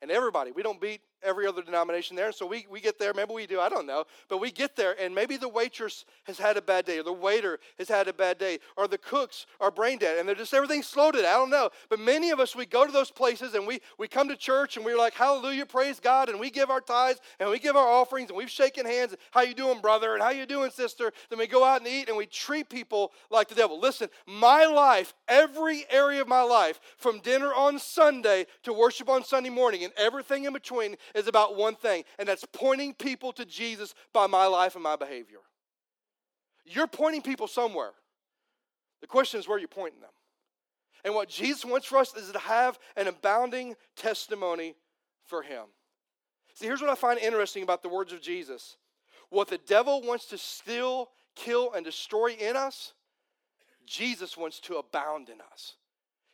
[0.00, 2.32] And everybody, we don't beat every other denomination there.
[2.32, 4.04] So we, we get there, maybe we do, I don't know.
[4.28, 7.12] But we get there, and maybe the waitress has had a bad day, or the
[7.12, 10.54] waiter has had a bad day, or the cooks are brain dead, and they're just
[10.54, 11.28] everything's slow today.
[11.28, 11.70] I don't know.
[11.88, 14.76] But many of us, we go to those places and we, we come to church
[14.76, 17.86] and we're like, hallelujah, praise God, and we give our tithes and we give our
[17.86, 19.14] offerings and we've shaken hands.
[19.30, 20.14] How you doing, brother?
[20.14, 21.12] And how you doing, sister?
[21.30, 23.78] Then we go out and eat and we treat people like the devil.
[23.80, 29.24] Listen, my life, every area of my life, from dinner on Sunday to worship on
[29.24, 33.44] Sunday morning and everything in between is about one thing, and that's pointing people to
[33.44, 35.38] Jesus by my life and my behavior.
[36.64, 37.92] You're pointing people somewhere.
[39.00, 40.10] The question is where you're pointing them.
[41.04, 44.76] And what Jesus wants for us is to have an abounding testimony
[45.24, 45.64] for Him.
[46.54, 48.76] See, here's what I find interesting about the words of Jesus
[49.30, 52.92] what the devil wants to steal, kill, and destroy in us,
[53.86, 55.76] Jesus wants to abound in us.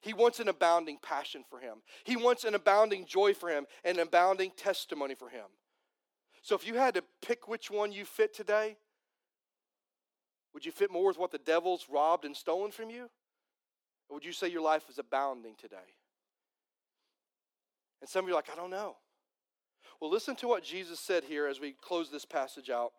[0.01, 1.79] He wants an abounding passion for him.
[2.05, 5.47] He wants an abounding joy for him and an abounding testimony for him.
[6.43, 8.77] So if you had to pick which one you fit today,
[10.55, 13.11] would you fit more with what the devil's robbed and stolen from you?
[14.09, 15.77] Or would you say your life is abounding today?
[18.01, 18.97] And some of you are like, I don't know.
[20.01, 22.93] Well, listen to what Jesus said here as we close this passage out.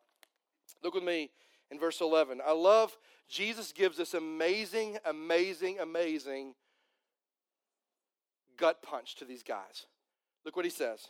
[0.84, 1.32] Look with me
[1.72, 2.42] in verse 11.
[2.46, 2.96] I love
[3.30, 6.56] Jesus gives this amazing, amazing, amazing
[8.60, 9.88] gut punch to these guys.
[10.46, 11.08] Look what he says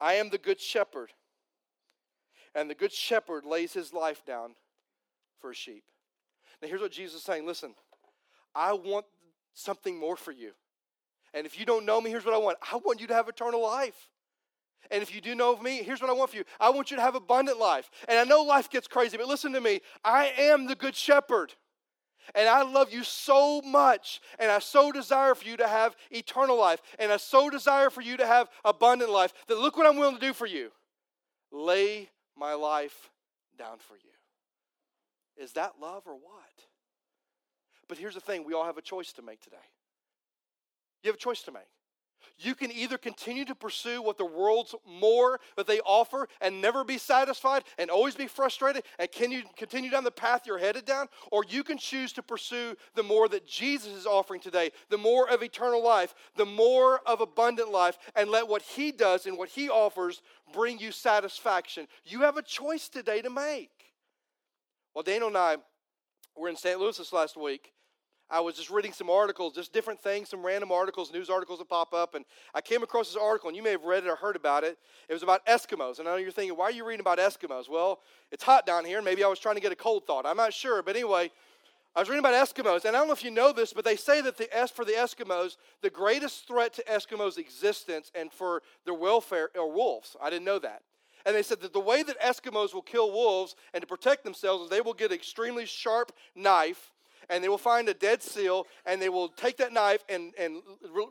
[0.00, 1.12] I am the good shepherd,
[2.54, 4.54] and the good shepherd lays his life down
[5.40, 5.84] for a sheep.
[6.60, 7.74] Now, here's what Jesus is saying listen,
[8.54, 9.06] I want
[9.54, 10.52] something more for you.
[11.34, 13.28] And if you don't know me, here's what I want I want you to have
[13.28, 14.10] eternal life.
[14.90, 16.90] And if you do know of me, here's what I want for you I want
[16.90, 17.90] you to have abundant life.
[18.08, 21.54] And I know life gets crazy, but listen to me I am the good shepherd.
[22.34, 24.20] And I love you so much.
[24.38, 26.80] And I so desire for you to have eternal life.
[26.98, 30.16] And I so desire for you to have abundant life that look what I'm willing
[30.16, 30.70] to do for you
[31.52, 33.10] lay my life
[33.58, 35.42] down for you.
[35.42, 36.64] Is that love or what?
[37.88, 39.56] But here's the thing we all have a choice to make today.
[41.02, 41.62] You have a choice to make.
[42.38, 46.84] You can either continue to pursue what the world's more that they offer and never
[46.84, 50.84] be satisfied and always be frustrated and can you continue down the path you're headed
[50.84, 54.98] down, or you can choose to pursue the more that Jesus is offering today, the
[54.98, 59.38] more of eternal life, the more of abundant life, and let what He does and
[59.38, 61.86] what He offers bring you satisfaction.
[62.04, 63.70] You have a choice today to make.
[64.94, 65.56] Well, Daniel and I
[66.36, 66.78] were in St.
[66.78, 67.72] Louis this last week,
[68.28, 71.68] I was just reading some articles, just different things, some random articles, news articles that
[71.68, 74.16] pop up, and I came across this article, and you may have read it or
[74.16, 74.78] heard about it.
[75.08, 76.00] It was about Eskimos.
[76.00, 77.68] And I know you're thinking, why are you reading about Eskimos?
[77.68, 78.00] Well,
[78.32, 80.26] it's hot down here, and maybe I was trying to get a cold thought.
[80.26, 80.82] I'm not sure.
[80.82, 81.30] But anyway,
[81.94, 83.96] I was reading about Eskimos, and I don't know if you know this, but they
[83.96, 88.94] say that the, for the Eskimos, the greatest threat to Eskimos' existence and for their
[88.94, 90.16] welfare are wolves.
[90.20, 90.82] I didn't know that.
[91.24, 94.64] And they said that the way that Eskimos will kill wolves and to protect themselves
[94.64, 96.92] is they will get an extremely sharp knife
[97.28, 100.62] and they will find a dead seal and they will take that knife and, and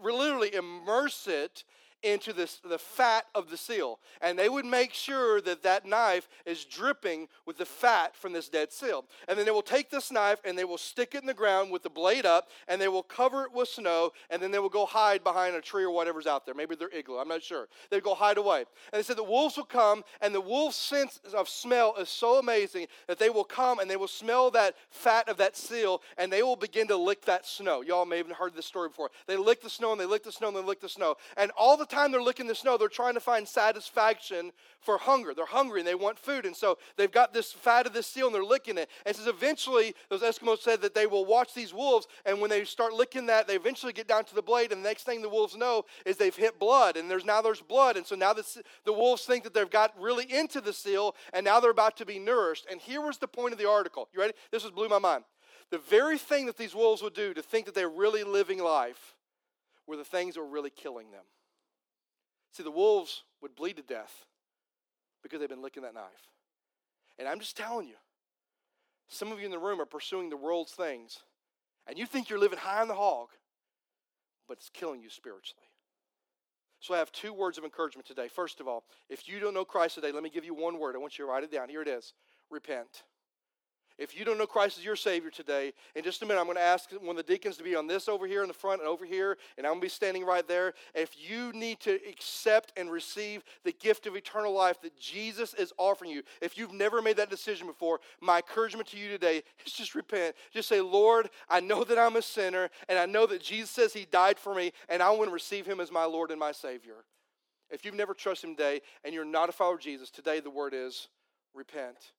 [0.04, 1.64] literally immerse it
[2.06, 4.00] into this, the fat of the seal.
[4.22, 8.48] And they would make sure that that knife is dripping with the fat from this
[8.48, 9.06] dead seal.
[9.28, 11.72] And then they will take this knife and they will stick it in the ground
[11.72, 14.70] with the blade up and they will cover it with snow and then they will
[14.70, 16.56] go hide behind a tree or whatever's out there.
[16.56, 17.68] Maybe their igloo, I'm not sure.
[17.90, 18.66] They go hide away.
[18.94, 22.40] And they said the wolves will come and the wolf's sense of smell is so
[22.40, 26.32] amazing that they will come and they will smell that fat of that seal and
[26.32, 27.82] they will begin to lick that snow.
[27.82, 29.10] Y'all may have heard this story before.
[29.28, 31.16] They lick the snow and they lick the snow and they lick the snow.
[31.38, 35.34] And all the time they're licking the snow, they're trying to find satisfaction for hunger.
[35.34, 36.46] They're hungry and they want food.
[36.46, 38.90] And so they've got this fat of this seal and they're licking it.
[39.06, 42.08] And it says eventually, those Eskimos said that they will watch these wolves.
[42.26, 44.72] And when they start licking that, they eventually get down to the blade.
[44.72, 46.98] And the next thing the wolves know is they've hit blood.
[46.98, 47.98] And there's now there's blood.
[47.98, 48.46] And so now the,
[48.84, 51.16] the wolves think that they've got really into the seal.
[51.34, 52.68] And now they're about to be nourished.
[52.70, 54.10] And here was the point of the article.
[54.14, 54.34] You ready?
[54.52, 55.24] This was blew my mind.
[55.72, 59.16] the very thing that these wolves would do to think that they're really living life
[59.88, 61.24] were the things that were really killing them.
[62.56, 64.26] See, the wolves would bleed to death
[65.22, 66.32] because they've been licking that knife.
[67.20, 67.96] And I'm just telling you,
[69.10, 71.20] some of you in the room are pursuing the world's things,
[71.86, 73.28] and you think you're living high on the hog,
[74.48, 75.66] but it's killing you spiritually.
[76.80, 78.30] So I have two words of encouragement today.
[78.30, 80.96] First of all, if you don't know Christ today, let me give you one word.
[80.96, 81.68] I want you to write it down.
[81.68, 82.14] Here it is
[82.50, 83.04] repent.
[83.98, 86.58] If you don't know Christ as your Savior today, in just a minute, I'm going
[86.58, 88.82] to ask one of the deacons to be on this over here in the front
[88.82, 90.74] and over here, and I'm going to be standing right there.
[90.94, 95.72] If you need to accept and receive the gift of eternal life that Jesus is
[95.78, 99.72] offering you, if you've never made that decision before, my encouragement to you today is
[99.72, 100.36] just repent.
[100.52, 103.94] Just say, Lord, I know that I'm a sinner, and I know that Jesus says
[103.94, 106.52] He died for me, and I want to receive Him as my Lord and my
[106.52, 107.06] Savior.
[107.70, 110.50] If you've never trusted Him today and you're not a follower of Jesus, today the
[110.50, 111.08] word is
[111.54, 112.12] repent.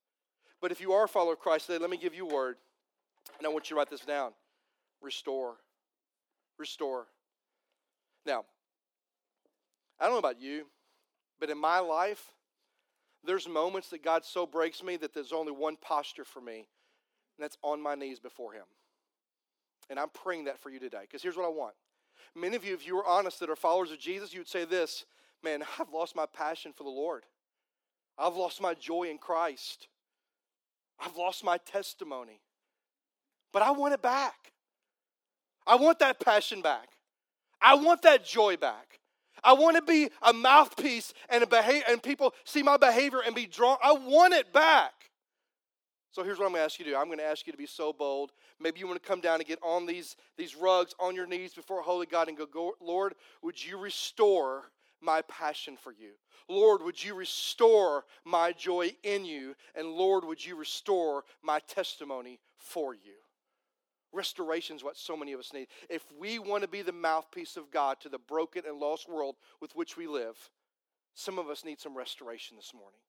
[0.66, 2.56] But if you are a follower of Christ today, let me give you a word.
[3.38, 4.32] And I want you to write this down
[5.00, 5.58] restore.
[6.58, 7.06] Restore.
[8.26, 8.44] Now,
[10.00, 10.66] I don't know about you,
[11.38, 12.32] but in my life,
[13.24, 16.64] there's moments that God so breaks me that there's only one posture for me, and
[17.38, 18.64] that's on my knees before Him.
[19.88, 21.76] And I'm praying that for you today, because here's what I want.
[22.34, 24.64] Many of you, if you were honest that are followers of Jesus, you would say
[24.64, 25.04] this
[25.44, 27.22] Man, I've lost my passion for the Lord.
[28.18, 29.86] I've lost my joy in Christ.
[30.98, 32.40] I've lost my testimony.
[33.52, 34.52] But I want it back.
[35.66, 36.88] I want that passion back.
[37.60, 39.00] I want that joy back.
[39.42, 43.34] I want to be a mouthpiece and a behavior, and people see my behavior and
[43.34, 43.76] be drawn.
[43.82, 44.92] I want it back.
[46.10, 46.96] So here's what I'm going to ask you to do.
[46.96, 48.32] I'm going to ask you to be so bold.
[48.58, 51.52] Maybe you want to come down and get on these, these rugs on your knees
[51.52, 54.70] before Holy God and go, Lord, would you restore
[55.06, 56.10] my passion for you?
[56.48, 59.54] Lord, would you restore my joy in you?
[59.74, 63.14] And Lord, would you restore my testimony for you?
[64.12, 65.68] Restoration is what so many of us need.
[65.88, 69.36] If we want to be the mouthpiece of God to the broken and lost world
[69.60, 70.36] with which we live,
[71.14, 73.00] some of us need some restoration this morning.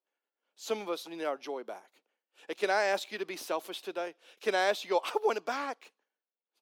[0.55, 1.89] Some of us need our joy back.
[2.49, 4.15] And can I ask you to be selfish today?
[4.41, 5.91] Can I ask you, go, I want it back.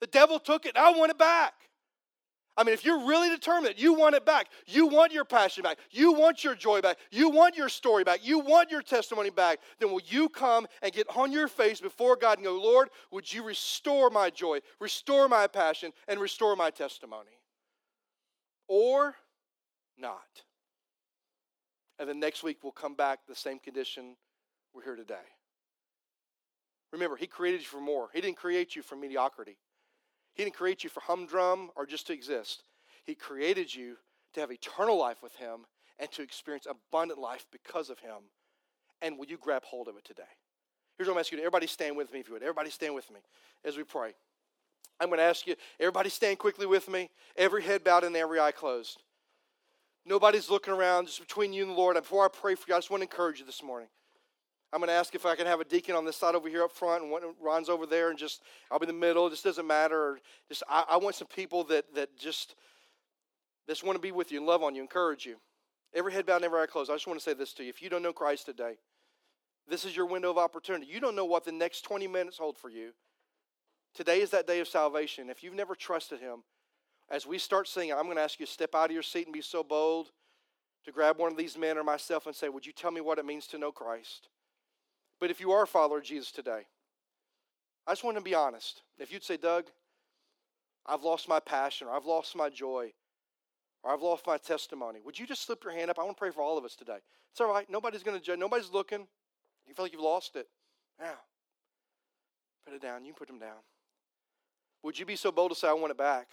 [0.02, 1.54] The devil took it, I want it back.
[2.58, 4.48] I mean, if you're really determined, you want it back.
[4.66, 5.78] You want your passion back.
[5.92, 6.98] You want your joy back.
[7.12, 8.26] You want your story back.
[8.26, 9.60] You want your testimony back.
[9.80, 13.32] Then will you come and get on your face before God and go, Lord, would
[13.32, 17.42] you restore my joy, restore my passion, and restore my testimony?
[18.70, 19.16] Or
[19.98, 20.44] not.
[22.00, 24.16] And then next week we'll come back the same condition
[24.74, 25.16] we're here today.
[26.94, 28.08] Remember, He created you for more.
[28.14, 29.58] He didn't create you for mediocrity.
[30.36, 32.64] He didn't create you for humdrum or just to exist.
[33.06, 33.96] He created you
[34.34, 35.62] to have eternal life with Him
[35.98, 38.30] and to experience abundant life because of Him.
[39.02, 40.24] And will you grab hold of it today?
[40.98, 41.44] Here's what I'm asking you.
[41.44, 42.44] Everybody stand with me if you would.
[42.44, 43.20] Everybody stand with me
[43.64, 44.14] as we pray.
[45.00, 47.10] I'm going to ask you, everybody stand quickly with me.
[47.36, 49.02] Every head bowed and every eye closed.
[50.06, 51.98] Nobody's looking around, just between you and the Lord.
[51.98, 53.90] And before I pray for you, I just want to encourage you this morning.
[54.74, 56.64] I'm going to ask if I can have a deacon on this side over here
[56.64, 59.28] up front, and Ron's over there, and just I'll be in the middle.
[59.28, 60.20] It just doesn't matter.
[60.50, 62.56] Just I, I want some people that that just
[63.68, 65.38] just want to be with you and love on you, encourage you.
[65.94, 66.92] Every head bowed, every eye closed.
[66.92, 68.76] I just want to say this to you: If you don't know Christ today,
[69.68, 70.88] this is your window of opportunity.
[70.92, 72.92] You don't know what the next 20 minutes hold for you.
[73.94, 75.30] Today is that day of salvation.
[75.30, 76.44] If you've never trusted Him,
[77.10, 79.26] as we start singing, I'm going to ask you to step out of your seat
[79.26, 80.12] and be so bold
[80.84, 83.20] to grab one of these men or myself and say, Would you tell me what
[83.20, 84.28] it means to know Christ?
[85.20, 86.68] But if you are a follower of Jesus today,
[87.88, 88.82] I just want to be honest.
[89.00, 89.66] If you'd say, Doug,
[90.86, 92.94] I've lost my passion, or I've lost my joy,
[93.84, 96.00] or I've lost my testimony, would you just slip your hand up?
[96.00, 96.98] I want to pray for all of us today.
[97.32, 97.70] It's all right.
[97.70, 98.40] Nobody's going to judge.
[98.40, 99.08] Nobody's looking.
[99.68, 100.48] You feel like you've lost it.
[101.00, 101.16] Now,
[102.66, 103.06] put it down.
[103.06, 103.58] You put them down.
[104.84, 106.28] Would you be so bold to say, I want it back?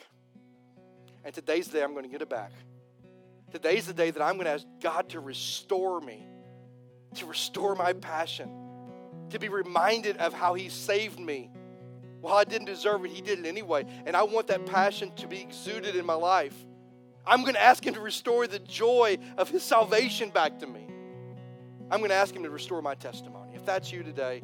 [1.24, 2.52] And today's the day I'm going to get it back.
[3.50, 6.24] Today's the day that I'm going to ask God to restore me,
[7.16, 8.61] to restore my passion
[9.32, 11.50] to be reminded of how He saved me.
[12.20, 13.84] While I didn't deserve it, He did it anyway.
[14.06, 16.54] And I want that passion to be exuded in my life.
[17.26, 20.86] I'm going to ask Him to restore the joy of His salvation back to me.
[21.90, 23.54] I'm going to ask Him to restore my testimony.
[23.54, 24.42] If that's you today,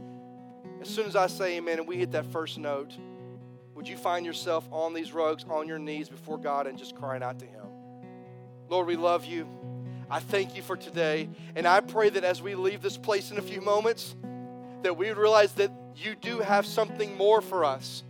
[0.80, 2.92] as soon as I say amen and we hit that first note,
[3.74, 7.22] would you find yourself on these rugs, on your knees before God, and just crying
[7.22, 7.64] out to Him?
[8.68, 9.46] Lord, we love you.
[10.10, 11.28] I thank you for today.
[11.54, 14.14] And I pray that as we leave this place in a few moments,
[14.82, 18.04] that we would realize that you do have something more for us.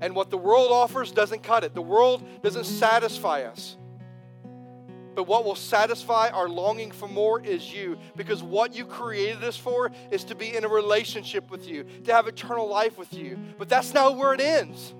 [0.00, 3.76] And what the world offers doesn't cut it, the world doesn't satisfy us.
[5.14, 7.98] But what will satisfy our longing for more is you.
[8.16, 12.12] Because what you created us for is to be in a relationship with you, to
[12.14, 13.38] have eternal life with you.
[13.58, 14.94] But that's not where it ends.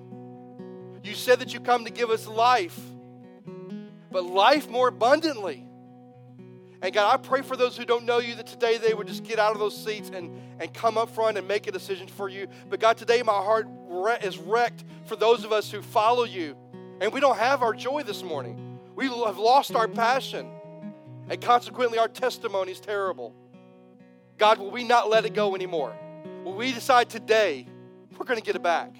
[1.03, 2.79] You said that you come to give us life,
[4.11, 5.65] but life more abundantly.
[6.81, 9.23] And God, I pray for those who don't know you that today they would just
[9.23, 12.27] get out of those seats and, and come up front and make a decision for
[12.27, 12.47] you.
[12.69, 13.67] But God, today my heart
[14.23, 16.55] is wrecked for those of us who follow you
[17.01, 18.79] and we don't have our joy this morning.
[18.95, 20.47] We have lost our passion,
[21.27, 23.33] and consequently, our testimony is terrible.
[24.37, 25.95] God, will we not let it go anymore?
[26.43, 27.65] Will we decide today
[28.17, 28.95] we're going to get it back?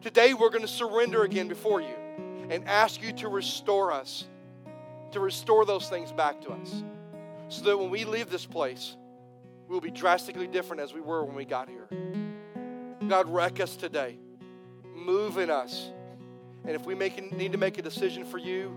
[0.00, 1.94] Today, we're going to surrender again before you
[2.48, 4.24] and ask you to restore us,
[5.10, 6.82] to restore those things back to us,
[7.52, 8.96] so that when we leave this place,
[9.68, 11.86] we'll be drastically different as we were when we got here.
[13.08, 14.16] God, wreck us today.
[14.94, 15.90] Move in us.
[16.64, 18.74] And if we make, need to make a decision for you,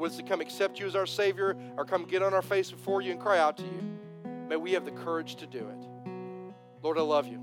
[0.00, 3.00] it's to come accept you as our Savior or come get on our face before
[3.00, 3.98] you and cry out to you,
[4.48, 6.10] may we have the courage to do it.
[6.82, 7.38] Lord, I love you.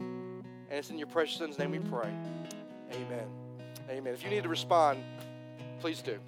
[0.69, 2.13] And it's in your precious Son's name we pray.
[2.91, 3.27] Amen.
[3.89, 4.13] Amen.
[4.13, 5.01] If you need to respond,
[5.79, 6.19] please do.